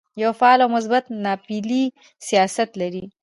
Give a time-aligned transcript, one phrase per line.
[0.21, 1.83] یو فعال او مثبت ناپېیلی
[2.27, 3.03] سیاست لري.